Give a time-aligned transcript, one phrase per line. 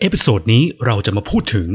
[0.00, 1.68] เอพิโซดนี้เราจะมาพูดถึง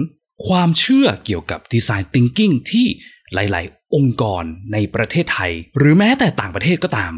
[0.47, 2.87] ความเชื่อเกี่ยวกับดีไซน์ thinking ที่
[3.33, 4.43] หลาย ๆ องค์กร
[4.73, 7.13] ในประเทศไทย หรือแม้แต่ต่างประเทศก็ตาม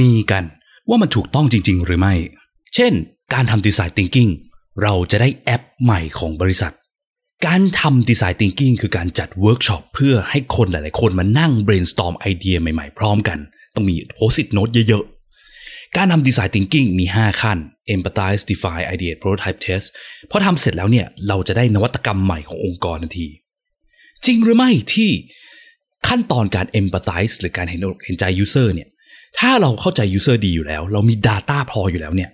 [0.00, 0.44] มีกัน
[0.88, 2.14] ว่ามันถูกต้องจริง ๆ หรือไม่
[2.74, 2.92] เช่น
[3.34, 4.30] การทำดีไซน์ thinking
[4.82, 6.74] เราจะได้แอปใหม่ของบริษัท
[7.46, 13.38] การทำดีไซน์ thinking คือการจัดเวิร์กช็อปเพื่อให้คนหลาย ๆ คนมานั่ง brainstorm ไอเดียใหม่ ๆ พร้อมกัน
[13.74, 15.04] ต้องมี post-it note เยอะ
[15.96, 17.58] การทำดีไซน์ thinking มี 5 ขั้น
[17.94, 19.86] empathize define ideate prototype test
[20.30, 23.28] พอทำเสร็จแล้วเนี่ยเราจะได้นวัตกรรมใหม่ขององค์กรทันที
[24.26, 25.10] จริงหรือไม่ที่
[26.08, 28.88] ขั้นตอนการ empathize หรือการเห็นอกเห็นใจ user เนี่ย
[29.38, 32.30] ถ้าเราเข้าใจ user ดีอยู่แล้ว เรามี data พออยู่แล้วเนี่ย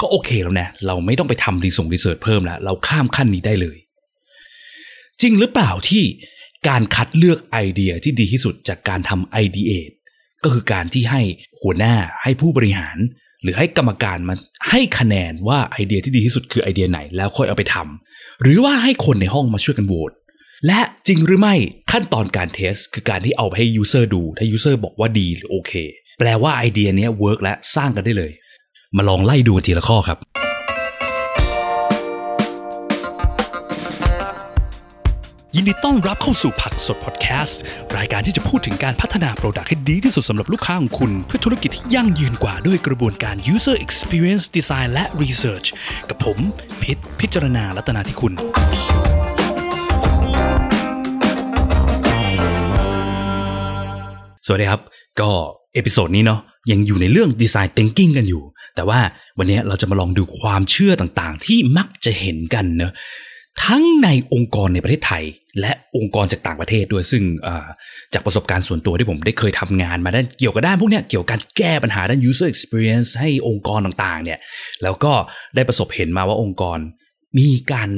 [0.00, 3.76] ก็โอเคแล้วนะเราไม่ต้องไปทำรีส่งรีเสิร์ชเพิ่มแล้ว เราข้ามขั้นนี้ได้เลย
[5.20, 6.04] จริงหรือเปล่าที่
[6.68, 9.94] การคัดเลือกไอเดียที่ดีที่สุดจากการทำ ideate
[10.44, 11.22] ก็คือการที่ให้
[11.62, 12.96] หัวหน้าให้ผู้บริหาร
[13.42, 14.34] หรือให้กรรมการมา
[14.70, 20.12] ให้คะแนนว่าไอเดียที่ดีที่สุดคือไอเดียไหนแล้วค่อยเอาไปทำหรือว่าให้คนในห้องมาช่วยกันโหวต
[20.66, 21.54] และจริงหรือไม่
[21.92, 25.72] ขั้นตอนการ test คือการที่เอาไปให้ user ดู ถ้า user บอกว่าดีหรือโอเค
[26.18, 28.32] แปลว่าไอเดียเนี้ย work และสร้างกันได้เลย
[28.96, 30.18] มาลองไล่ดูทีละข้อครับ
[35.56, 37.60] ยินดีต้อนรับเข้าสู่ผักสดพอดแคสต์
[37.96, 45.66] รายการที่จะพูดถึงการพัฒนา product ให้ดีที่สุดสำหรับลูกค้าของคุณ เพื่อธุรกิจที่ยั่งยืนกว่าด้วยกระบวนการ user experience design และ research
[46.08, 46.38] กับผม
[46.82, 48.32] พิษพิจารณาลัตนาที่คุณ
[54.46, 54.80] สวัสดีครับ
[55.20, 55.30] ก็
[55.74, 58.42] เอพิโซดนี้เนาะยังอยู่ในเรื่อง Design Thinking กันอยู่
[58.76, 59.00] แต่ว่า
[59.38, 62.92] วันนี้เราจะมาลองดูความเชื่อต่างๆ ที่มักจะเห็นกันเนอะ
[63.62, 65.24] ทั้งในองค์กรในประเทศไทย
[65.60, 67.22] และองค์กรจากต่างประเทศด้วยซึ่ง
[68.14, 74.38] จากประสบการณ์ส่วนตัวที่ผมได้เคยทำงานมาด้านเกี่ยวกับด้านพวกนี้เกี่ยวกับการแก้ปัญหาด้าน user experience ให้องค์กรต่างๆเนี่ย
[74.82, 75.12] แล้วก็
[75.54, 76.78] ได้ประสบเห็นมาว่าองค์กร
[77.38, 77.90] มีการ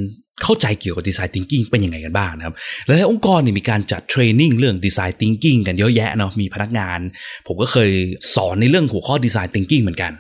[0.43, 2.55] เข้าใจเกี่ยวกับดีไซน์ thinking เป็นยังไงกันบ้างนะครับ
[2.87, 6.99] และในองค์กรเนี่ยมีการจัดเทรนนิ่งเรื่องดีไซน์ thinking กันเยอะแยะเนาะมีพนักงาน
[7.47, 7.91] ผมก็เคย
[8.35, 10.13] สอนในเรื่องหัวข้อดีไซน์ thinking เหมือนกัน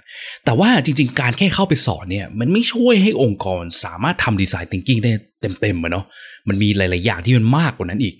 [0.44, 6.04] แต่ว่าจริง ๆ การแค่เข้าไปสอนเนี่ยมันไม่ช่วยให้องค์กรสามารถทำดีไซน์ thinking ได้เต็มๆอะเนาะ
[6.48, 8.14] มันมีหลาย ๆ อย่างที่มันมากกว่านั้นอีก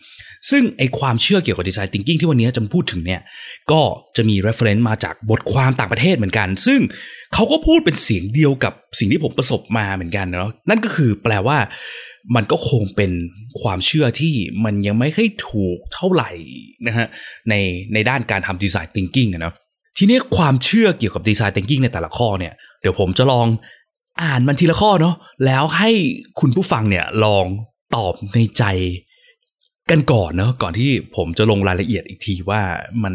[0.50, 3.21] ซึ่งไอความเชื่อเกี่ยวกับดีไซน์ thinking ที่วันนี้จะพูดถึงเนี่ย
[3.72, 3.81] ก็
[4.16, 6.81] จะมี reference มาจากบทความต่างประเทศเหมือนกัน ซึ่ง
[7.34, 11.59] เขาก็พูดเป็นเสียงเดียวกับสิ่งที่ผมประสบมาเหมือนกันเนาะนั่นก็คือแปลว่า
[12.37, 13.12] มันก็คงเป็น
[13.60, 14.34] ความเชื่อที่
[14.65, 16.31] มันยังไม่ค่อยถูกเท่าไหร่
[16.87, 17.06] นะฮะ
[17.49, 17.55] ใน
[17.94, 19.55] ในด้านการทำดีไซน์ thinking นะ
[19.99, 23.47] ทีนี้ความเชื่อเกี่ยวกับดีไซน์ thinking ในแต่ละข้อเนี่ยเดี๋ยวผมจะลอง
[24.22, 25.15] อ่านมันทีละข้อเนาะ
[25.47, 25.91] แล้วให้
[26.41, 27.47] คุณผู้ฟังเนี่ยลอง
[27.97, 28.65] ตอบในใจ
[29.91, 32.62] กันก่อนเนาะก่อนที่ผมจะลงรายละเอียดอีกทีว่า
[33.05, 33.15] มัน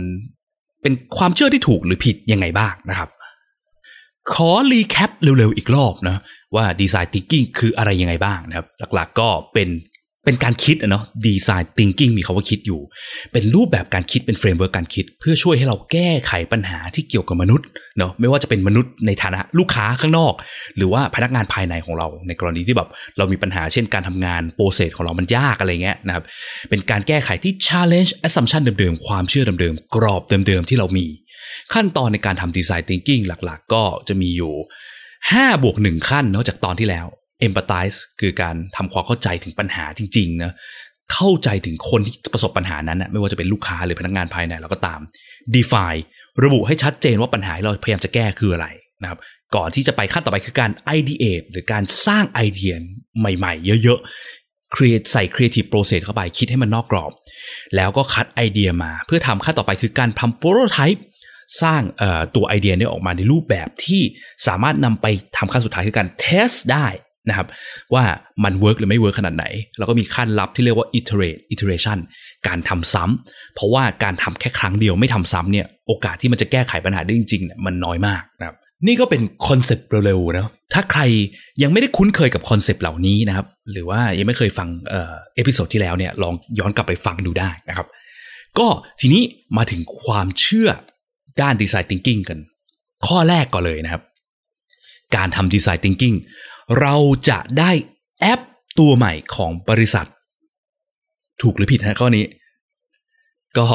[0.82, 3.10] เป็นความเชื่อที่ถูกหรือผิดยังไงบ้างนะครับ
[4.34, 6.22] ขอ recap เร็วๆอีกรอบนะ
[6.56, 9.70] ว่า design thinking คืออะไรยังไงบ้างนะครับ หลักๆก็เป็น
[10.26, 12.82] เป็นการคิดอะเนาะดีไซน์ thinking มีคำว่าคิดอยู่
[13.32, 17.68] เป็นรูปแบบการคิดเป็น framework การคิด เพื่อช่วยให้เราแก้ไขปัญหาที่เกี่ยวกับมนุษย์
[17.98, 20.34] เนาะไม่ว่าจะเป็นมนุษย์ในฐานะลูกค้าข้างนอก
[20.78, 26.24] หรือว่าพนักงานภายในของเรา ในกรณีที่แบบเรามีปัญหาเช่นการทำงานโปรเซสของเรามันยากอะไรเงี้ยนะครับ
[26.70, 31.06] เป็นการแก้ไขที่ challenge assumption เดิมๆความเชื่อเดิมๆกรอบเดิมๆที่เรามี
[31.74, 34.54] ขั้นตอนในการทำดีไซน์ thinking หลัก ๆ ก็จะมีอยู่
[35.10, 37.08] 5บวก1ขั้นนาะจากตอนที่แล้ว
[37.48, 40.54] empathize คือการทำความเข้าใจถึงปัญหาจริงๆนะ
[41.14, 45.00] เข้าใจถึงคนที่ประสบปัญหานั้นนะไม่ว่าจะเป็นลูกค้าหรือพนักงานภายในเราก็ตาม
[45.56, 46.02] define
[46.44, 48.68] ระบุให้ชัดเจนว่าปัญหาเราพยายามจะแก้คืออะไร
[49.02, 49.20] นะครับ
[49.56, 52.74] ก่อนที่จะไปขั้นต่อไปคือการ ideate หรือการสร้างไอเดีย
[53.20, 57.12] ใหม่ๆ เยอะๆ create ใส่ creative process เข้าไปคิดให้มันนอกกรอบ
[57.76, 61.02] แล้วก็คัดไอเดียมา เพื่อทำขั้นต่อไปคือการทำ prototype
[61.62, 61.82] สร้าง
[62.36, 64.02] ตัวไอเดียนี้ออกมาในรูปแบบที่
[64.48, 65.06] สามารถนำไป
[65.38, 66.88] ทำขั้นสุดท้ายคือการ test ได้
[67.30, 67.48] นะครับ
[67.94, 68.04] ว่า
[68.44, 69.46] มัน work หรือไม่ work ขนาดไหน
[69.78, 71.98] แล้วก็มีขั้นลับที่เรียกว่า iterate iteration
[72.48, 81.02] การทำซ้ำเพราะว่าการทำแค่ครั้งเดียวไม่ทำซ้ำเนี่ยโอกาสที่มันจะแก้ไขปัญหาได้จริงๆเนี่ยมันน้อยมากนะครับนี่ก็เป็น concept เร็วๆนะถ้าใคร
[81.64, 87.88] ยังไม่ได้คุ้นเคยกับ concept เหล่านี้นะครับหรือว่ายังไม่เคยฟังเอ่อเอพิโซดที่แล้วเนี่ยลองย้อนกลับไปฟังดูได้นะครับ
[88.60, 88.68] ก็
[89.00, 89.22] ทีนี้
[89.58, 90.70] มาถึงความเชื่อ
[91.42, 92.40] ด้านดีไซน์ thinking กัน
[93.08, 94.04] ข้อแรกก่อนเลยนะครับ
[95.16, 96.16] การทำ design thinking
[96.80, 96.96] เรา
[97.30, 97.72] จะได้
[98.20, 98.40] แอป
[98.80, 100.08] ตัวใหม่ของบริษัท
[101.42, 102.26] ถูกหรือผิดฮะข้อนี้
[103.58, 103.66] ก็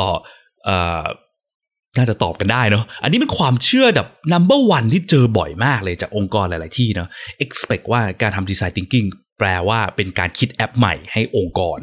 [1.99, 7.09] น่าจะตอบกันได้เนาะ อันนี้เป็นความเชื่อแบบ number one ที่เจอบ่อยมากเลยจากองค์กรหลาย ๆ ที่เนาะ
[7.45, 9.09] expect ว่าการทำดีไซน์ thinking
[9.39, 11.79] แปลว่าเป็นการคิดแอปใหม่ให้องค์กร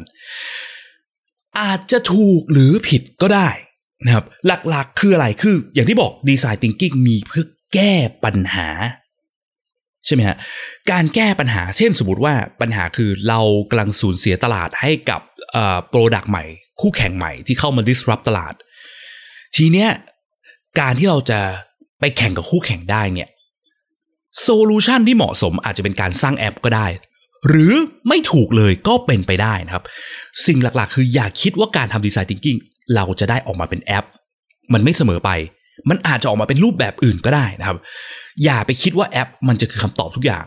[1.60, 3.48] อาจจะถูกหรือผิดก็ได้
[4.04, 8.68] นะครับ หลัก ๆ คืออะไร คืออย่างที่บอกดีไซน์ thinking มีเพื่อแก้ปัญหา
[10.06, 10.36] ใช่ไหมฮะ
[10.90, 13.40] การแก้ปัญหาเช่นสมมติว่าปัญหาคือเรา
[13.70, 15.20] กำลังสูญเสียตลาดให้กับ
[15.88, 16.44] product ใหม่
[16.80, 18.54] คู่แข่งใหม่ที่เข้ามา disrupt ตลาด
[19.56, 19.90] ทีเนี้ย
[20.80, 21.40] การที่เราจะ
[22.00, 23.28] ไปแข่งกับคู่แข่งได้เนี่ย
[24.42, 26.86] solution ที่เหมาะสมอาจจะเป็นการสร้างแอปก็ได้
[27.48, 27.72] หรือ
[28.08, 29.84] ไม่ถูกเลยก็เป็นไปได้นะครับ
[30.46, 32.58] สิ่งหลักๆ คืออย่าคิดว่าการทำ design thinking
[32.94, 34.04] เราจะได้ออกมาเป็นแอป
[34.72, 35.30] มันไม่เสมอไป
[35.88, 37.78] มันอาจจะออกมาเป็นรูปแบบอื่นก็ได้นะครับ
[38.44, 40.44] อย่าไปคิดว่าแอป มันจะคือคำตอบทุกอย่าง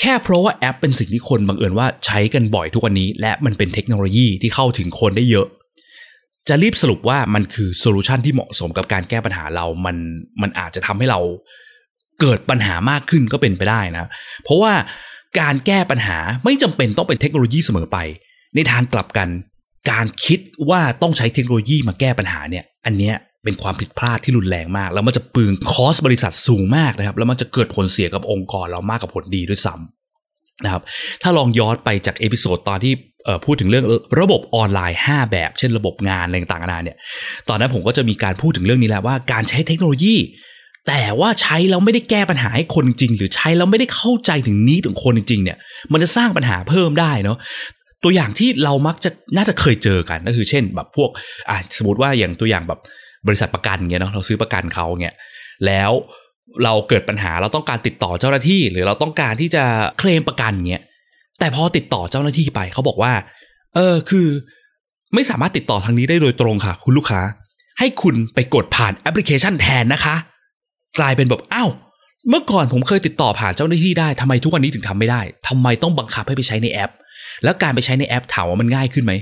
[0.00, 5.46] แค่เพราะว่าแอปเป็นสิ่งที่คนบังเอิญว่าใช้กันบ่อยทุกวันนี้ และมันเป็นเทคโนโลยีที่เข้าถึงคนได้เยอะ
[6.48, 9.96] จะรีบสรุปว่ามันคือโซลูชันที่เหมาะสมกับการแก้ปัญหาเรา มัน
[10.42, 11.20] มันอาจจะทำให้เรา
[12.20, 14.08] เกิดปัญหามากขึ้นก็เป็นไปได้นะ
[14.44, 14.72] เพราะว่า
[15.40, 17.98] การแก้ปัญหาไม่จำเป็นต้องเป็นเทคโนโลยีเสมอไป
[18.54, 19.28] ในทางกลับกัน
[19.90, 20.40] การคิด
[20.70, 30.82] ว่าต้องใช้เทคโนโลยีมาแก้ปัญหาเนี่ย อันเนี้ย เป็นความผิดพลาดที่รุนแรงมาก แล้วมันจะเปลือง cost บริษัทสูงมากนะครับ แล้วมันจะเกิดผลเสียกับองค์กรเรามากกว่าผลดีด้วยซ้ำนะครับ
[31.22, 32.92] ถ้าลองย้อนไปจากเอพิโซดตอนที่
[33.44, 33.86] พูดถึงเรื่อง
[34.20, 36.96] ระบบออนไลน์ 5 แบบ เช่นระบบงานอะไรต่างๆนานาเนี่ย
[37.48, 40.16] ตอนนั้นผมก็จะมีการพูดถึงเรื่องนี้แหละว่าการใช้เทคโนโลยี
[40.88, 45.58] แต่ว่าใช้แล้วไม่ได้แก้ปัญหาให้คนจริง หรือใช้แล้วไม่ได้เข้าใจถึง need ของคนจริงเนี่ย
[45.92, 47.38] มันจะสร้างปัญหาเพิ่มได้เนาะ
[48.04, 51.10] ตัวอย่างที่เรามักจะน่าจะเคยเจอกันก็คือเช่นแบบพวก
[51.50, 52.80] อะสมมติว่าอย่างตัวอย่างแบบ
[53.26, 55.14] บริษัทประกันเงี้ยเนาะเราซื้อประกันเขาเนี่ย
[55.66, 55.90] แล้ว
[56.64, 59.64] เราเกิดปัญหาเราต้องการติดต่อเจ้าหน้าที่ หรือเราต้องการที่จะ
[59.98, 60.82] เคลมประกันเงี้ย
[61.38, 63.12] แต่พอติดต่อเจ้าหน้าที่ไปเขาบอกว่า
[63.74, 64.28] เออคือ
[65.14, 67.20] ไม่สามารถติดต่อทางนี้ได้โดยตรงค่ะ คุณลูกค้า
[67.78, 70.14] ให้คุณไปกดผ่านแอปพลิเคชันแทนนะคะ
[70.98, 71.70] กลายเป็นแบบอ้าว
[72.28, 76.92] เมื่อก่อนผมเคยติดต่อผ่านเจ้าหน้าที่ได้ทำไมทุกวันนี้ถึงทำไม่ได้ทำไมต้องบังคับให้ไปใช้ในแอป
[77.44, 79.12] แล้วการไปใช้ในแอปถามว่ามันง่ายขึ้นไหม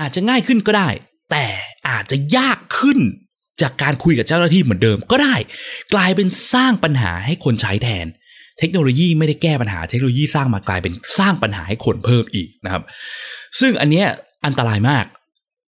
[0.00, 0.88] อาจจะง่ายขึ้นก็ได้
[1.30, 1.44] แต่
[1.88, 2.98] อาจจะยากขึ้น
[3.62, 5.34] จากการคุยกับเจ้าหน้าที่เหมือนเดิมก็ได้
[5.94, 8.06] กลายเป็นสร้างปัญหาให้คนใช้แทน
[8.58, 12.82] เทคโนโลยีไม่ได้แก้ปัญหาเทคโนโลยีสร้างมากลายเป็นสร้างปัญหาให้คนเพิ่มอีกนะครับ
[13.60, 14.06] ซึ่งอันเนี้ย
[14.46, 15.04] อันตรายมาก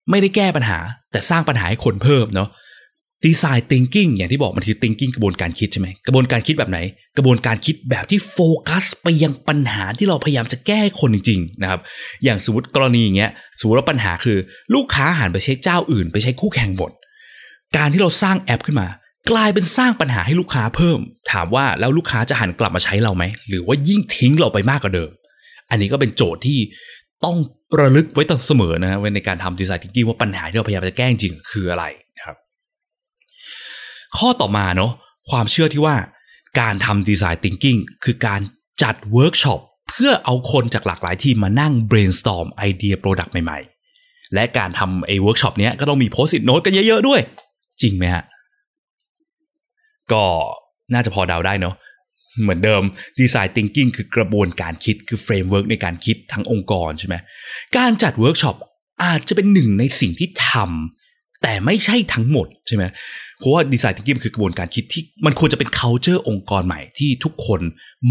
[0.09, 0.79] ไม่ได้แก้ปัญหา
[1.11, 2.49] แต่สร้างปัญหาให้คนเพิ่มเนาะ
[3.25, 6.79] ดีไซน์ thinking อย่างที่บอกมันคือ thinking กระบวนการคิดใช่ไหมกระบวนการคิดแบบไหน
[7.17, 11.79] กระบวนการคิดแบบที่โฟกัสไปยังปัญหาที่เราพยายามจะแก้คนจริงๆนะครับ
[12.23, 14.37] อย่างสมมติกรณีอย่างเงี้ยสมมติว่าปัญหาคือ
[14.75, 16.91] ลูกค้าหันไปใช้เจ้าอื่น ไปใช้คู่แข่งหมด
[17.77, 18.87] การที่เราสร้างแอปขึ้นมา
[19.31, 20.99] กลายเป็นสร้างปัญหาให้ลูกค้าเพิ่ม
[21.31, 25.09] ถามว่าแล้วลูกค้าจะหันกลับมาใช้เราไหมหรือว่ายิ่งทิ้งเราไปมากกว่าเดิม
[25.69, 26.59] อันนี้ก็เป็นโจทย์ที่
[27.25, 27.37] ต้อง
[27.81, 31.85] ระลึกไว้เสมอนะในการทำ design thinking ว่าปัญหาที่เราพยายามจะแก้จริงคืออะไร
[34.17, 34.91] ข้อต่อมาเนาะ
[35.29, 35.95] ความเชื่อที่ว่า
[36.59, 38.41] การทำ design thinking คือการ
[38.83, 39.59] จัดเวิร์กช็อป
[39.89, 47.21] เพื่อเอาคนจากหลากหลายทีมมานั่ง brainstorm ไอเดีย product ใหม่ๆ และการทำไอเวิร์กช็อปเนี้ยก็ต้องมี post-it note กันเยอะๆด้วย
[47.81, 48.23] จริงไหมฮะ
[50.11, 50.23] ก็
[50.93, 51.75] น่าจะพอเดาได้เนาะ
[52.41, 52.83] เหมือนเดิม
[53.19, 57.15] design thinking คือกระบวนการคิดคือ framework ในการคิดทั้งองค์กรใช่ไหม
[57.77, 58.55] การจัดเวิร์กช็อป
[59.03, 60.98] อาจจะเป็นหนึ่งในสิ่งที่ทำ
[61.43, 62.83] แต่ไม่ใช่ทั้งหมดใช่ไหม
[63.39, 67.61] เพราะว่า design thinking คือกระบวนการคิดที่มันควรจะเป็น culture องค์กรใหม่ที่ทุกคน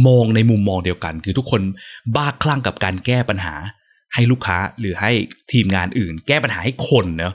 [0.06, 1.62] มองในมุมมองเดียวกัน คือทุกคน
[2.16, 3.54] บ้าคลั่งกับการแก้ปัญหา
[4.14, 5.10] ให้ลูกค้าหรือให้
[5.52, 7.34] ทีมงานอื่น แก้ปัญหาให้คนเนาะ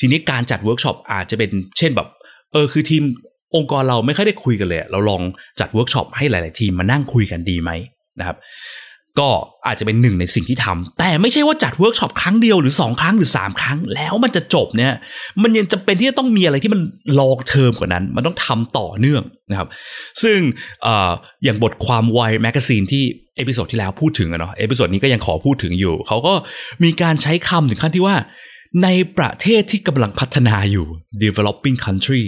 [0.00, 2.08] ทีนี้การจัดเวิร์กช็อปอาจจะเป็นเช่นแบบ
[2.52, 3.02] เออคือทีม
[3.56, 5.22] องค์กรเราไม่ค่อยได้คุยกันเลย เราลอง
[5.60, 7.70] จัดเวิร์กช็อปให้หลาย ๆ ทีมมานั่งคุยกันดีไหม
[8.18, 8.36] นะครับ
[9.20, 9.30] ก็
[9.66, 14.92] อาจจะเป็นหนึ่งในสิ่งที่ทำแต่ไม่ใช่ว่าจัดเวิร์กช็อปครั้งเดียวหรือ 2 ครั้งหรือ 3 ครั้ง แล้วมันจะจบเนี่ย
[15.42, 16.80] มันยังจำเป็นที่จะต้องมีอะไรที่มัน
[17.18, 19.68] long term กว่านั้น มันต้องทำต่อเนื่องนะครับ
[20.22, 20.38] ซึ่ง
[20.86, 23.04] อย่างบทความวาย magazine ที่
[23.36, 26.34] เอพิโซดที่แล้วพูดถึงอะเนาะเอพิโซดนี้ก็ยังขอพูดถึงอยู่ เขาก็
[26.84, 28.16] มีการใช้คำถึงขั้นที่ว่า
[28.82, 30.86] ในประเทศที่กำลังพัฒนาอยู่
[31.22, 32.24] developing country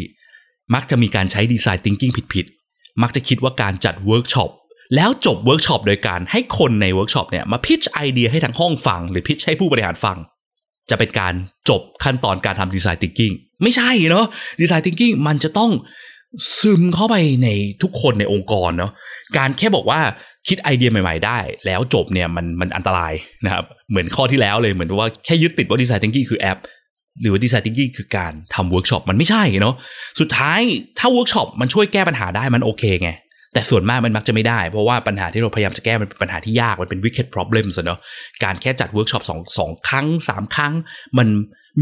[0.75, 4.51] มักจะมีการใช้ design thinking ผิดๆ มักจะคิดว่าการจัดเวิร์กช็อป
[4.97, 10.17] แล้วจบเวิร์กช็อปโดยการให้คนในเวิร์กช็อปเนี่ยมา pitch ไอเดียให้ทั้งห้องฟัง หรือ pitch ให้ผู้บริหารฟัง
[10.91, 11.35] จะเป็นการ
[11.69, 13.33] จบขั้นตอนการทำ design thinking
[13.63, 14.27] ไม่ใช่เนาะ
[14.61, 15.71] design thinking มันจะต้อง
[16.59, 17.49] ซึมเข้าไปใน
[17.83, 18.93] ทุกคนในองค์กรเนาะ
[19.39, 20.01] การแค่บอกว่า
[20.49, 23.13] คิดไอเดียใหม่ ๆ ได้ แล้วจบเนี่ยมันมันอันตราย
[23.45, 26.59] นะครับเหมือนข้อที่แล้วเลยเหมือนว่าแค่ยึดติดว่า design thinking คือแอป
[27.21, 29.75] หรือว่า design thinking คือการทำเวิร์กช็อปมันไม่ใช่เนาะ
[30.21, 30.61] สุดท้าย
[30.99, 33.11] ถ้าเวิร์กช็อปมันช่วยแก้ปัญหาได้มันโอเคไง
[33.55, 37.99] แต่ส่วนมากมันมักจะไม่ได้ เพราะว่าปัญหาที่เราพยายามจะแก้มันเป็นปัญหาที่ยากมันเป็น wicked problems เนาะ
[38.45, 40.73] การแค่จัดเวิร์กช็อปสองสองครั้งสามครั้ง
[41.19, 41.29] มัน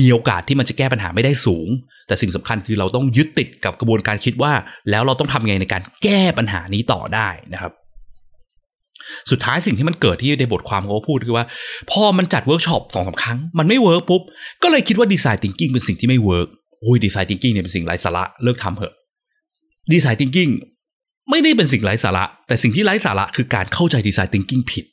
[0.01, 1.69] มีโอกาสที่มันจะแก้ปัญหาไม่ได้สูง
[2.07, 4.53] แต่สิ่งสำคัญคือเราต้องยึดติดกับกระบวนการคิดว่า
[4.91, 7.73] แล้วเราต้องทำไงในการแก้ปัญหานี้ต่อได้นะครับ
[9.31, 11.45] สุดท้ายสิ่งที่มันเกิดที่ในบทความเขาพูดคือว่า
[11.91, 14.23] พอมันจัดเวิร์กช็อปสองสามครั้ง มันไม่เวิร์กปุ๊บ
[14.63, 16.49] ก็เลยคิดว่า design thinking เป็นสิ่งที่ไม่เวิร์ก
[16.81, 18.95] โอ้ย design thinking เนี่ยเป็นสิ่งไร้สาระเลิกทำเถอะ
[19.93, 20.49] design thinking
[21.31, 24.85] ไม่ได้เป็นสิ่งไร้สาระ แต่สิ่งที่ไร้สาระคือการเข้าใจดีไซน์ thinking ผิด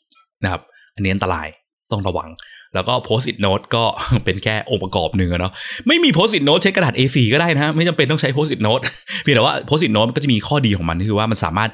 [0.44, 0.62] นะครับ
[0.96, 1.48] อันนี้อันตราย
[1.92, 2.30] ต้องระวัง
[2.76, 3.84] แล้วก็ post it note ก็
[4.26, 5.54] เป็นแค่องค์ประกอบหนึ่งเนาะ
[5.88, 8.84] ไม่มี post it note ใช้กระดาษ A4 ก็ได้นะฮะไม่จำเป็นต้องใช้ post it note
[9.22, 11.70] เพียงแต่ว่า post it note มันก็จะมีข้อดีของมันคือว่ามันสามารถ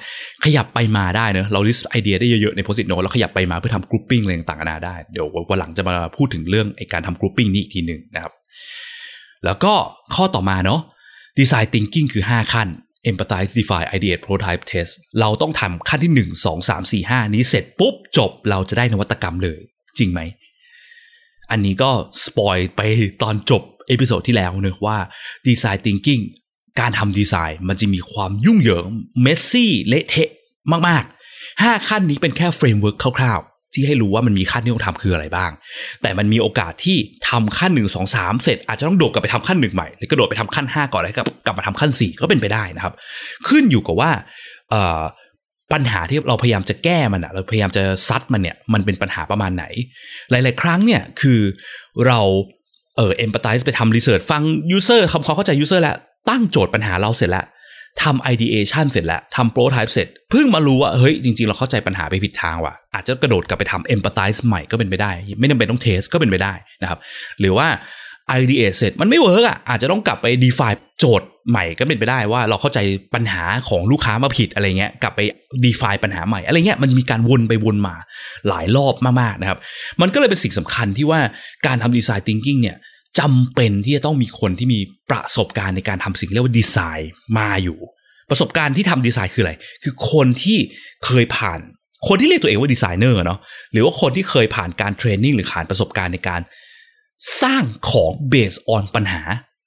[0.46, 8.34] ขยับไปมาได้เนะเรา list ไอเดียได้เยอะๆใน post it note แล้วขยับไปมาเพื่อทำ grouping อะไรต่างๆนาได้เดี๋ยววันหลังจะมาพูดถึงเรื่องไอการทำ grouping นี้อีกทีหนึ่งนะครับ
[9.46, 9.74] แล้วก็
[10.16, 10.82] ข้อต่อมาเนาะ
[11.40, 12.68] design thinking คือ 5 ขั้น
[13.10, 19.60] empathize define ideate prototype test เราต้องทำขั้นที่ 1 2 3 4 5 นี้เสร็จปุ๊บจบเราจะได้นวัตกรรมเลย
[19.98, 20.20] จริงไหม
[21.52, 21.92] อันนี้ก็
[22.24, 22.82] สปอยไป
[23.24, 24.98] ตอนจบ episode ที่แล้วเนอะว่า
[25.48, 26.24] design thinking
[26.80, 28.86] การทำดีไซน์มันจะมีความยุ่งเหยิง
[29.22, 30.30] messy เละเทะ
[30.88, 35.52] มากๆ 5 ขั้นนี้เป็นแค่ framework คร่าวๆ ที่ให้รู้ว่ามันมีขั้นที่ต้องทำคืออะไรบ้าง
[36.02, 36.98] แต่มันมีโอกาสที่
[37.30, 42.94] ทำขั้น1 2 3เสร็จอาจจะต้องโดดกลับไปทำขั้นหนึ่งใหม่หรือกระโดดไปทำขั้น5ก่อนแล้วกลับกลับมาทำขั้น4ก็เป็นไปได้นะครับ
[43.48, 44.12] ขึ้นอยู่กับว่า
[45.74, 49.66] ปัญหาที่เราพยายามจะแก้มันอะเราพยายามจะซัดมันเนี่ยมันเป็นปัญหาประมาณไหน
[50.32, 51.40] หลาย ๆ ครั้งเนี่ยคือ
[52.08, 52.20] เรา
[52.98, 55.96] เออ empathize ไปทำ research ฟัง user ทำความเข้าใจ user แล้ว
[56.30, 57.46] ตั้งโจทย์ปัญหาเราเสร็จแล้ว
[58.02, 66.06] ทำ ideation เสร็จแล้วทำ prototype เสร็จ เพิ่งมารู้ว่า เฮ้ย จริง ๆ เราเข้าใจปัญหาไปผิดทางว่ะ อาจจะกระโดดกลับไปทำ empathize ใหม่ก็เป็นไปได้ ไม่จำเป็นต้อง test
[66.14, 67.00] ก็เป็นไปได้นะครับ
[67.40, 67.68] หรือว่า
[68.40, 72.80] ideate เสร็จมันไม่เวิร์กอะ อาจจะต้องกลับไป define โจทย์ใหม่ก็เป็นไปได้ว่าเราเข้าใจ
[73.16, 75.22] ปัญหาของลูกค้ามาผิดอะไรเงี้ย กลับไป
[75.66, 77.96] define ปัญหาใหม่อะไรเงี้ย มันจะมีการวนไปวนมา
[78.48, 79.60] หลายรอบมากๆนะครับ
[80.02, 81.20] มันก็เลยเป็นสิ่งสำคัญที่ว่า
[81.66, 82.78] การทำ design thinking เนี่ย
[83.20, 84.80] จำเป็นที่จะต้องมีคนที่มี
[85.10, 87.80] ประสบการณ์ในการทำสิ่งเรียกว่าดีไซน์มาอยู่
[88.30, 89.54] ประสบการณ์ที่ทำดีไซน์คืออะไร
[89.84, 90.58] คือคนที่
[91.06, 91.60] เคยผ่าน
[92.08, 93.40] คนที่เรียกตัวเองว่าดีไซเนอร์เนาะ
[93.72, 96.42] หรือว่าคนที่เคยผ่านการ training หรือผ่านประสบการณ์ในการ
[97.42, 99.22] สร้างของ based on ปัญหา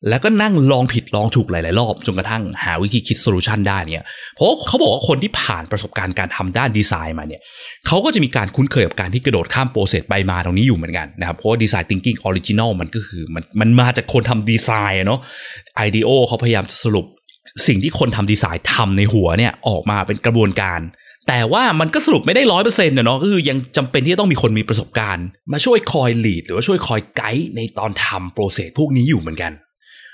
[0.09, 7.41] แล้วก็นั่งลองผิดลองถูกหลาย ๆ รอบ จนกระทั่งหาวิธีคิด solution ได้เนี่ยเพราะเขาบอกว่าคนที่ผ่านประสบการณ์การทำด้านดีไซน์มาเนี่ย
[7.87, 15.21] เขาก็จะมีการคุ้นเคยกับการที่กระโดดข้าม process ไปมาตรงนี้อยู่เหมือนกันนะครับเพราะว่า design thinking original มันก็คือมันมันมาจากคนทำดีไซน์เนาะ
[15.76, 17.07] IDEO เขาพยายามจะสรุป
[17.67, 20.81] สิ่งที่คนทำดีไซน์ทำในหัวเนี่ยออกมาเป็นกระบวนการ
[21.29, 29.53] แต่ว่ามันก็สรุปไม่ได้ร้อยเปอร์เซ็นต์เนาะก็คือยังจำเป็นที่จะต้องมีคนมีประสบการณ์ มาช่วยคอย lead หรือว่าช่วยคอยไกด์ในตอนทำ process พวกนี้อยู่เหมือนกัน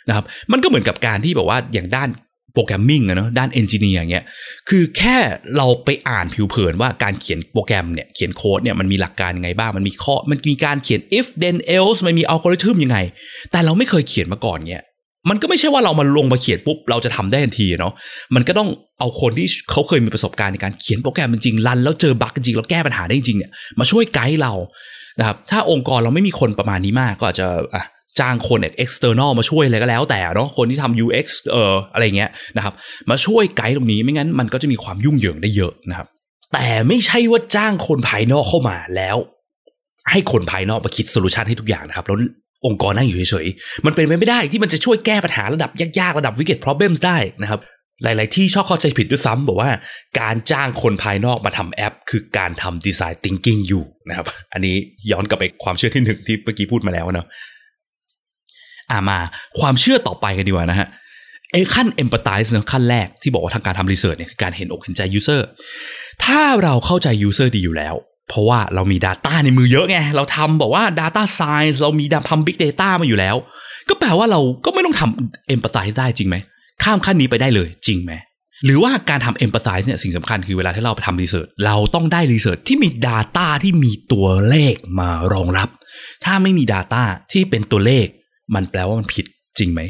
[0.09, 2.11] นะครับ มันก็เหมือนกับการที่แบบว่าอย่างด้าน
[2.55, 4.25] programming อะเนาะด้าน engineer เงี้ย
[4.69, 5.17] คือแค่
[5.57, 12.99] เราไปอ่านผิวเผินว่าการเขียนโปรแกรมเนี่ยเขียนโค้ดเนี่ยมันมีหลักการยังไงบ้าง มันมีข้อมันมีการเขียน if then else มันมีอัลกอริทึมยังไง
[13.51, 14.85] แต่เราไม่เคยเขียนมาก่อนเนี่ย
[15.31, 17.93] มันก็ไม่ใช่ว่าเรามาลงมาเขียนปุ๊บเราจะทำได้ทันทีเนาะ
[18.35, 18.69] มันก็ต้อง
[18.99, 24.55] เอาคนที่เขาเคยมีประสบการณ์ในการเขียนโปรแกรมจริง run แล้วเจอบั๊กจริงแล้วแก้ปัญหาได้จริงเนี่ยมาช่วยไกด์เรา
[25.19, 27.85] นะครับถ้าองค์กรเราไม่มีคนประมาณนี้มากก็อาจจะอะ
[28.21, 32.75] จ้างคน external มาช่วยอะไรก็แล้วแต่เนาะคนที่ทำ UX เอ่ออะไรเงี้ยนะครับ
[33.11, 36.09] มาช่วยไกด์ตรงนี้ไม่งั้นมันก็จะมีความยุ่งเหยิงได้เยอะนะครับ
[36.53, 39.17] แต่ไม่ใช่ว่าจ้างคนภายนอกเข้ามาแล้ว
[40.11, 42.19] ให้คนภายนอกมาคิดโซลูชันให้ทุกอย่างนะครับแล้ว
[42.67, 47.61] องค์กรนั่งอยู่เฉยๆ มันเป็นไปไม่ได้ที่มันจะช่วยแก้ปัญหาระดับยากๆ ระดับวิกฤต problems ได้นะครับ
[48.03, 49.71] หลายๆ ที่ชอบเข้าใจผิดด้วยซ้ำบอกว่า
[50.21, 54.77] การจ้างคนภายนอกมาทำแอป คือการทำดีไซน์ thinking อยู่นะครับ อันนี้
[55.11, 57.27] ย้อนกลับไปความเชื่อที่หนึ่งที่เมื่อกี้พูดมาแล้วเนาะ
[58.93, 59.19] อ่ามา
[59.59, 60.89] ความเชื่อต่อไปกันดีกว่านะฮะ
[61.53, 65.43] ไอ้ขั้น empathize เนะขั้นแรกที่บอกว่าทางการทำรีเสิร์ชเนี่ยคือการเห็นอกเห็นใจ user
[66.25, 67.95] ถ้าเราเข้าใจ user ดีอยู่แล้ว
[68.29, 73.37] เพราะว่าเรามี Data ในมือเยอะไง เราทำบอกว่า Data Science เรามีทำ Big Data มาอยู่แล้ว
[73.89, 76.37] ก็แปลว่าเราก็ไม่ต้องทำ Empathize ได้จริงไหม
[76.83, 78.13] ข้ามขั้นนี้ไปได้เลยจริงไหม
[78.65, 85.69] หรือว่าการทำ Empathize เนี่ยสิ่งสำคัญคือเวลาที่เราไปทำ research เราต้องได้ research ที่มี Data ที่มีตัวเลขมารองรับ
[86.25, 88.07] ถ้าไม่มี Data ที่เป็นตัวเลข
[88.55, 89.27] มันแปลว่ามันผิด
[89.59, 89.81] จริงไหม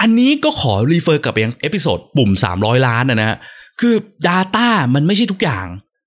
[0.00, 3.38] อันนี้ก็ขอ refer กลับไปยัง episode ปุ่ม 300 ล้านนะฮะ
[3.80, 3.94] คือ
[4.28, 5.66] Data มันไม่ใช่ทุกอย่าง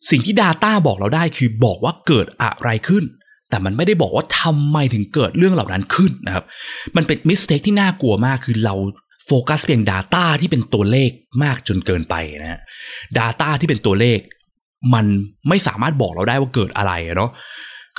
[0.10, 3.04] สิ่งที่ Data บอกเราได้คือบอกว่าเกิดอะไรขึ้น
[3.50, 6.46] แต่มันไม่ได้บอกว่าทำไมถึงเกิดเรื่องเหล่านั้นขึ้นนะครับ
[6.96, 8.76] มันเป็นมิสเทคที่น่ากลัวมากคือเรา
[9.26, 11.12] โฟกัสเพียง Data ที่เป็นตัวเลข
[11.44, 12.60] มากจนเกินไปนะฮะ
[13.18, 14.20] Data ที่เป็นตัวเลข
[14.94, 15.06] มัน
[15.50, 17.32] ไม่สามารถบอกเราได้ว่าเกิดอะไรเนาะ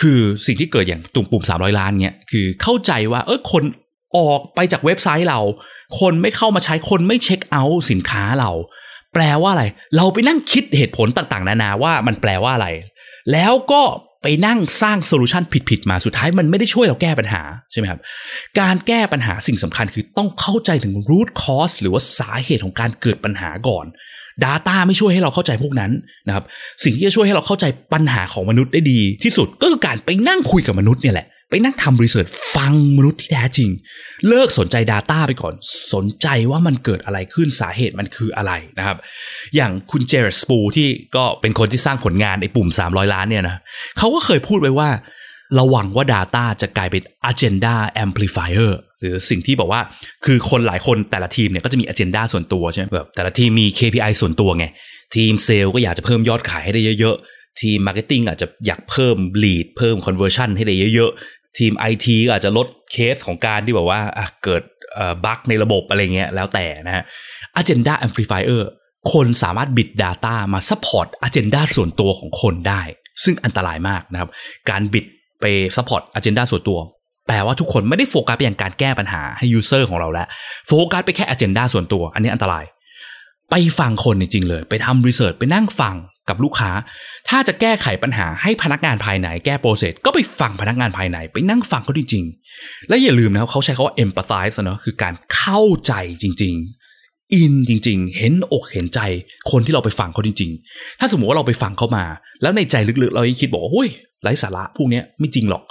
[0.00, 3.64] คือสิ่งที่เกิดอย่างตุ่มปุ่ม 300 ล้านเนี่ยคือเข้าใจว่าเออคน
[4.16, 5.40] ออกไปจากเว็บไซต์เรา
[6.00, 8.50] คนไม่เข้ามาใช้คนไม่เช็คเอาท์สินค้าเรา
[9.14, 9.64] แปลว่าอะไร
[9.96, 12.68] เราไปนั่งคิดเหตุผลต่างๆ นานาว่ามันแปลว่าอะไร
[13.32, 13.82] แล้วก็
[14.22, 17.42] ไปนั่งสร้าง solution ผิดๆมาสุดท้ายมันไม่ได้ช่วยเราแก้ปัญหา
[17.72, 18.00] ใช่ไหมครับ
[18.60, 23.86] การแก้ปัญหาสิ่งสำคัญคือต้องเข้าใจถึง root cause หรือว่าสาเหตุของการเกิดปัญหาก่อน
[24.44, 25.92] Data ไม่ช่วยให้เราเข้าใจพวกนั้น
[26.28, 26.44] นะครับ
[26.84, 33.68] สิ่งที่จะช่วยให้เราเข้าใจปัญหาของมนุษย์ได้ดีที่สุดก็คือการไปนั่งคุยกับมนุษย์เนี่ยแหละไปนั่งทำ research ฟังมนุษย์ที่แท้จริง
[34.28, 35.54] เลิกสนใจ Data ไปก่อน
[35.94, 38.96] สนใจว่ามันเกิดอะไรขึ้นสาเหตุมันคืออะไรนะครับ
[39.56, 43.56] อย่างคุณ Jared Spool ที่ก็เป็นคนที่สร้างผลงานไอ้ปุ่ม 300 ล้านเนี่ยนะ
[43.98, 44.88] เขาก็เคยพูดไว้ว่า
[45.58, 49.80] ระวังว่า Data จะกลายเป็น Agenda Amplifier หรือสิ่งที่บอกว่า
[50.24, 54.66] คือคนหลายคนแต่ละทีมเนี่ยก็จะมี Agenda ส่วนตัวใช่ไหมแบบแต่ละทีมมี KPI ส่วนตัวไง
[55.14, 64.00] ทีมเซลล์ก็อยากจะเพิ่มยอดขายให้ได้เยอะๆ ทีม marketing อาจจะอยากเพิ่ม lead เพิ่ม conversion ให้ได้เยอะๆ ทีม IT ก็อาจจะลดเคสของการที่แบบว่า
[64.44, 64.62] เกิด
[65.24, 67.04] บั๊กในระบบอะไรเงี้ยแล้วแต่นะฮะ
[67.60, 68.62] Agenda Amplifier
[69.12, 72.82] คนสามารถบิด Data มา support Agenda ส่วนตัวของคนได้
[73.24, 74.30] ซึ่งอันตรายมากนะครับ
[74.70, 75.04] การบิด
[75.40, 75.44] ไป
[75.76, 76.78] support Agenda ส่วนตัว
[77.30, 80.26] แปลว่าทุกคนไม่ได้โฟกัสไปอย่างการแก้ปัญหาให้ user ของเราแล้ว
[80.66, 82.64] โฟกัสไปแค่ Agenda ส่วนตัว อันนี้อันตราย
[83.50, 85.94] ไปฟังคนจริงๆเลย ไปทำ research ไปนั่งฟัง
[86.28, 86.70] กับลูกค้า
[87.28, 99.00] ถ้าจะแก้ไขปัญหาให้พนักงานภายในแก้ process ก็ไปฟังพนักงานภายใน ไปนั่งฟังเขาจริงๆ และอย่าลืมนะครับเขาใช้คาว่า empathize เนาะคือการเข้าใจจริงๆ อินจริงๆ เห็นอกเห็นใจ
[99.50, 102.04] คนที่เราไปฟังเขาจริง ๆ ถ้าสมมติว่าเราไปฟังเขามา
[102.42, 103.90] แล้วในใจลึกๆ เราคิดบอกว่าเฮ้ย
[104.22, 105.64] ไร้สาระพวกนี้ไม่จริงหรอก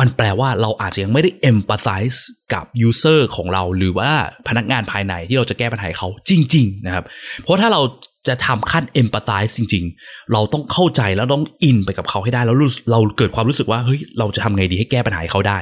[0.00, 2.18] มันแปลว่าเราอาจจะยังไม่ได้ empathize
[2.52, 4.10] กับ user ของเรา หรือว่า
[4.48, 7.04] พนักงานภายในที่เราจะแก้ปัญหาเขาจริง ๆ นะครับ
[7.42, 7.82] เพราะถ้าเรา
[8.28, 15.58] จะทำขั้น empathize จริง ๆ เราต้องเข้าใจแล้วต้องอินไปกับเขาให้ได้แล้วรู้เราเกิดความรู้สึกว่าเฮ้ยเราจะทำไงดีให้แก้ปัญหาเขาได้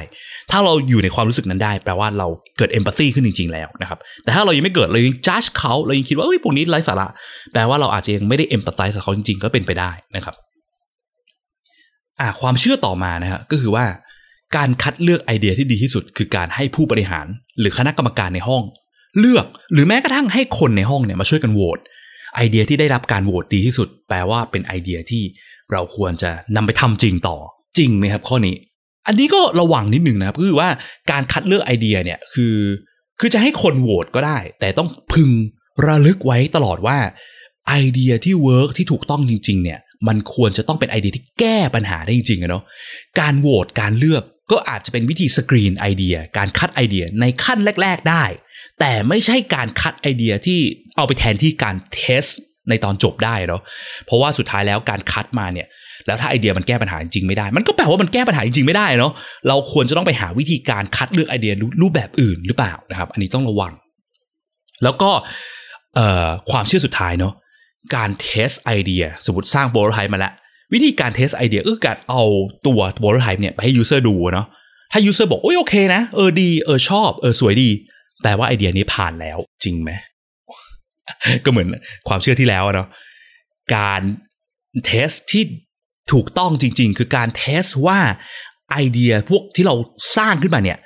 [0.51, 7.07] ถ้าเราอยู่ในความรู้สึกนั้นได้ แปลว่าเราเกิด empathy ขึ้นจริง ๆ แล้วนะครับ แต่ถ้าเรายังไม่เกิดเรายัง judge เขาเรายังคิดว่าเฮ้ยพวกนี้ไร้สาระ
[7.53, 10.35] แปลว่าเราอาจจะยังไม่ได้ empathize กับเขาจริงๆ ก็เป็นไปได้นะครับ
[12.19, 13.85] อ่าความเชื่อต่อมานะฮะก็คือว่า
[14.55, 17.27] การคัดเลือกไอเดียที่ดีที่สุด คือการให้ผู้บริหาร
[17.59, 18.63] หรือคณะกรรมการในห้อง
[19.19, 21.79] เลือกหรือแม้กระทั่งให้คนในห้องเนี่ยมาช่วยกันโหวต
[22.35, 25.23] ไอเดียที่ได้รับการโหวตดีที่สุด แปลว่าเป็นไอเดียที่
[25.71, 27.37] เราควรจะนำไปทำจริงต่อ
[27.77, 28.55] จริงไหมครับข้อนี้
[29.07, 30.69] อันนี้ก็ระวังนิดหนึ่งนะครับคือว่า
[31.11, 32.55] การคัดเลือกไอเดียเนี่ยคือ
[33.19, 35.29] คือจะให้คนโหวตก็ได้ แต่ต้องพึง
[35.85, 36.97] ระลึกไว้ตลอดว่า
[37.67, 42.63] ไอเดียที่เวิร์กที่ถูกต้องจริง ๆ เนี่ย มันควรจะต้องเป็นไอเดียที่แก้ปัญหาได้จริงๆอะเนาะ
[43.19, 48.23] การโหวตการเลือก ก็อาจจะเป็นวิธีสกรีนไอเดีย การคัดไอเดียในขั้นแรก ๆได้
[48.79, 50.59] แต่ไม่ใช่การคัดไอเดียที่
[50.95, 52.23] เอาไปแทนที่การ test
[52.69, 53.61] ในตอนจบได้เนาะ
[54.05, 55.67] เพราะว่าสุดท้ายแล้วการคัดมาเนี่ย
[56.05, 59.11] แล้วถ้าไอเดียมันแก้ปัญหาจริงไม่ได้ มันก็แปลว่ามันแก้ปัญหาจริงไม่ได้เนาะ
[59.47, 63.73] เราควรจะต้องไปหาวิธีการคัดเลือกไอเดียรูปแบบอื่นหรือเปล่านะครับ อันนี้ต้องระวัง
[64.83, 65.11] แล้วก็
[66.51, 67.33] ความเชื่อสุดท้ายเนาะ
[67.95, 70.33] การ test ไอเดีย สมมติสร้าง prototype มาแล้ว
[70.73, 72.23] วิธีการ test ไอเดียก็คือการเอา
[72.67, 74.47] ตัว prototype เนี่ยไปให้ user ดูเนาะ
[74.91, 77.69] ถ้า user บอกโอ้ยโอเคนะเออดีเออชอบเออสวยดี
[78.23, 79.91] แต่ว่าไอเดียนี้ผ่านแล้วจริงไหม
[81.45, 81.67] ก็เหมือน
[82.07, 82.87] ความเชื่อที่แล้วเนาะ
[83.75, 84.01] การ
[84.85, 85.43] test ที่
[86.13, 87.99] ถูกต้องจริง ๆ คือการ test ว่า
[88.71, 89.75] ไอเดียพวกที่เรา
[90.17, 90.79] สร้างขึ้นมาเนี่ย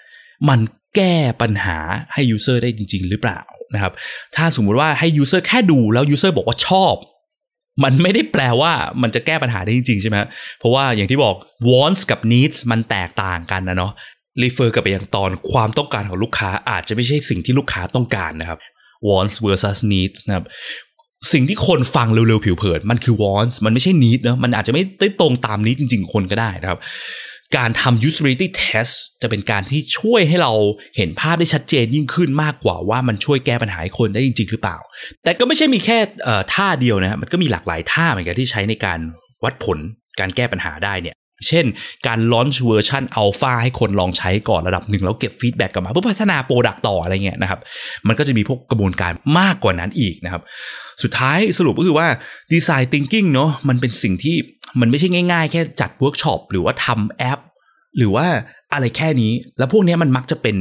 [0.49, 0.59] มัน
[0.95, 1.77] แก้ปัญหา
[2.13, 3.41] ให้ user ได้จริง ๆ หรือเปล่า
[3.73, 3.93] นะครับ
[4.35, 6.95] ถ้าสมมุติว่าให้ user แค่ดูแล้ว user บอกว่าชอบ
[7.83, 10.17] มันไม่ได้แปลว่ามันจะแก้ปัญหาได้จริงๆใช่ไหม
[10.59, 11.35] เพราะว่าอย่างที่บอก
[11.71, 13.91] wants กับ needs มันแตกต่างกันนะเนาะ
[14.41, 18.59] รีเฟอร์กับไปยังตอนความต้องการของลูกค้าอาจจะไม่ใช่สิ่งที่ลูกค้าต้องการนะครับ
[19.09, 20.45] wants versus needs นะครับ
[21.33, 26.79] สิ่งที่คนฟังเร็วๆผิวเผินมันคือ wants มันไม่ใช่ need นะมันอาจจะไม่ได้ตรงตาม need จริง ๆ คนก็ได้นะครับ
[27.57, 30.53] การทำ usability test จะเป็นการที่ช่วยให้เรา
[30.97, 34.77] เห็นภาพได้ชัดเจนยิ่งขึ้นมากกว่าว่ามันช่วยแก้ปัญหาให้คนได้จริง ๆ หรือเปล่า
[35.23, 35.97] แต่ก็ไม่ใช่มีแค่
[36.53, 38.99] ท่าเดียวนะมันก็มีหลากหลายท่าเหมือนกันที่ใช้ในการ
[39.43, 39.79] วัดผล
[40.19, 41.15] การแก้ปัญหาได้เนี่ย
[41.47, 41.65] เช่น
[42.07, 47.59] การ launch version alpha ให้คนลองใช้ก่อนระดับหนึ่งแล้วเก็บ feedback กลับมาเพื่อพัฒนา product ต่ออะไรเงี้ยนะครับ
[48.07, 50.41] มันก็จะมีพวกกระบวนการมากกว่านั้นอีกนะครับ
[51.03, 52.07] สุดท้ายสรุปก็คือว่า
[52.53, 54.35] design thinking เนาะมันเป็นสิ่งที่
[54.79, 57.39] มันไม่ใช่ง่ายๆ แค่จัดเวิร์กช็อปหรือว่าทำแอป
[57.97, 58.25] หรือว่า
[58.73, 60.57] อะไรแค่นี้ แล้วพวกนี้มันมักจะเป็น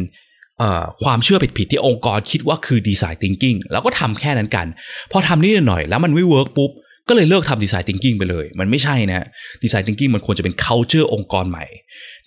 [1.03, 4.66] ความเชื่อผิดๆที่องค์กรคิดว่าคือ design thinking แล้วก็ทำแค่นั้นกัน
[5.12, 6.70] พอทำนิดหน่อยแล้วมันไม่ work ปุ๊บ
[7.09, 9.27] ก็เลยเลิกทำดีไซน์ thinking ไปเลย มันไม่ใช่นะ
[9.64, 11.64] ดีไซน์ thinking มันควรจะเป็น culture องค์กรใหม่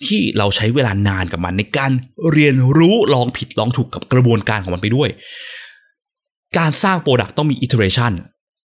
[0.06, 1.92] ที่เราใช้เวลานานกับมันในการ
[2.32, 5.08] เรียนรู้ลองผิดลองถูกกับกระบวนการของมันไปด้วย
[6.58, 8.12] การสร้าง product ต้องมี iteration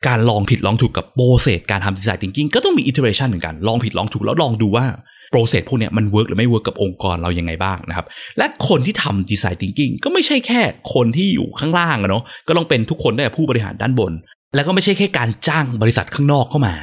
[0.07, 4.87] การลองผิดลองถูกกับโปรเซสการทำดีไซน์ thinking ก็ต้องมี iteration เหมือนกันลองผิดลองถูกแล้วลองดูว่า
[5.31, 8.07] process พวกนี้มัน work หรือไม่ work กับองค์กรเรายังไงบ้างนะครับ
[8.39, 10.61] และคนที่ทำดีไซน์ thinking ก็ไม่ใช่แค่
[10.95, 14.13] คนที่อยู่ข้างล่างอะเนาะก็ต้องเป็นทุกคนได้ผู้บริหารด้านบน
[14.55, 16.75] แล้วก็ไม่ใช่แค่การจ้างบริษัทข้างนอกเข้ามา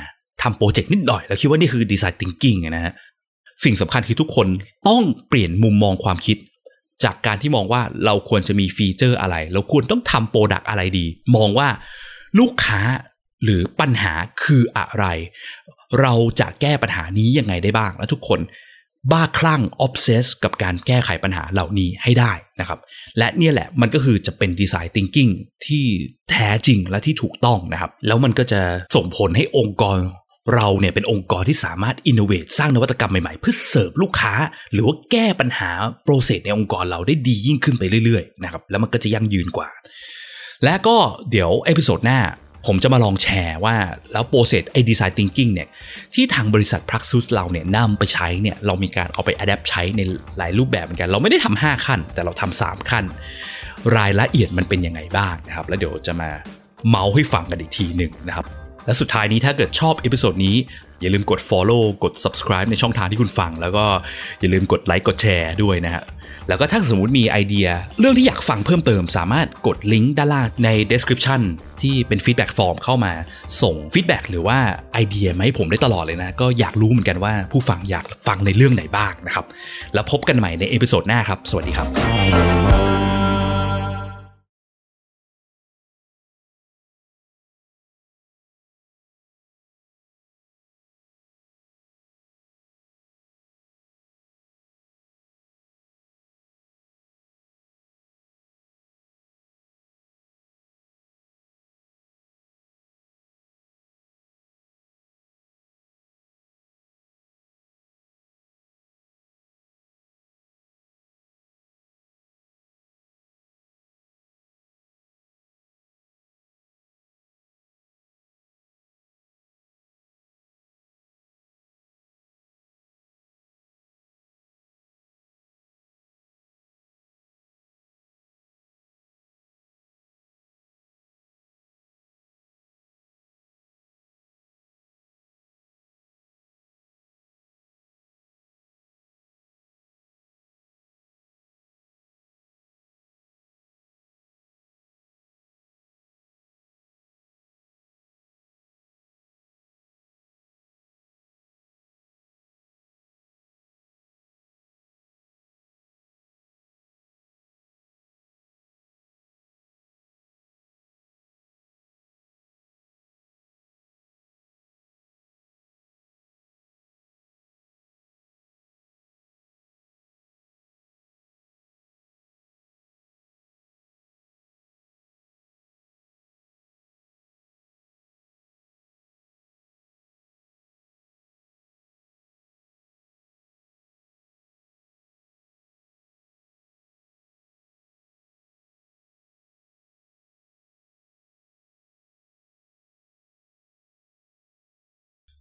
[0.42, 2.94] ทำโปรเจกต์นิดหน่อย แล้วคิดว่านี่คือ design thinking นะฮะ
[3.64, 4.48] สิ่งสำคัญคือทุกคน
[4.88, 6.38] ต้องเปลี่ยนมุมมองความคิด
[7.04, 11.06] จากการที่มองว่าเราควรจะมีฟีเจอร์อะไร เราควรต้องทำ product อะไรดี
[11.36, 11.70] มองว่า
[12.40, 12.82] ลูกค้า
[13.44, 15.06] หรือปัญหาคืออะไร
[16.02, 18.40] เราจะแก้ปัญหานี้ยังไงได้บ้าง แล้วทุกคน
[19.12, 22.80] บ้าคลั่ง obsess กับการแก้ไขปัญหาเหล่านี้ให้ได้นะครับ
[23.18, 25.32] และเนี่ยแหละมันก็คือจะเป็นดีไซน์ thinking
[25.66, 25.86] ที่
[26.32, 28.62] แท้จริงและที่ถูกต้องนะครับ แล้วมันก็จะ
[28.96, 29.98] ส่งผลให้องค์กร
[30.56, 34.34] เราเนี่ยเป็นองค์กรที่สามารถ innovate สร้างนวัตกรรมใหม่ๆ เพื่อเสิร์ฟลูกค้า
[34.72, 35.72] หรือว่าแก้ปัญหา
[36.04, 39.70] process ในองค์กรเราได้ดียิ่งขึ้นไปเรื่อยๆนะครับแล้วมันก็จะยั่งยืนกว่า
[40.64, 40.98] และก็
[41.32, 42.20] เดี๋ยว episode หน้า
[42.68, 43.76] ผมจะมาลองแชร์ว่า
[44.14, 45.68] แล้วโปรเซสไอ้ดีไซน์ thinking เนี่ย
[46.14, 50.02] ที่ทางบริษัท Praxis เราเนี่ยนำไปใช้เนี่ยเรามีการเอาไป adapt ใช้ใน
[50.38, 53.06] หลายรูปแบบเหมือนกัน เราไม่ได้ทำ5ขั้น แต่เราทำ3ขั้น
[53.98, 56.30] รายละเอียดมันเป็นยังไงบ้างนะครับ แล้วเดี๋ยวจะมา
[56.90, 58.46] เมาส์ให้ฟังกันอีกทีหนึ่งนะครับ
[58.86, 60.56] และสุดท้ายนี้ถ้าเกิดชอบ episode นี้
[61.02, 63.86] อย่าลืมกด follow กด subscribe ในช่องทางที่คุณฟัง แล้วก็
[64.40, 66.04] อย่าลืมกดไลค์กดแชร์ด้วยนะฮะ
[66.48, 67.68] แล้วก็ถ้าสมมติมีไอเดีย
[68.00, 71.42] เรื่องที่อยากฟังเพิ่มเติม สามารถกดลิงก์ด้านล่างใน description
[71.82, 73.14] ที่เป็น feedback form เข้ามา
[73.62, 74.58] ส่ง feedback หรือว่า
[74.94, 79.46] ไอเดียมาให้ผมได้ตลอดเลยนะ ก็อยากรู้เหมือนกันว่าผู้ฟังอยากฟังในเรื่องไหนบ้างนะครับ
[79.94, 83.19] แล้วพบกันใหม่ในเอพิโซดหน้าครับ สวัสดีครับ